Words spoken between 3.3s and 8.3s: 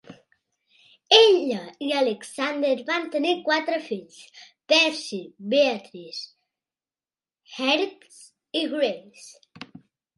quatre fills: Percy, Beatrice, Herbert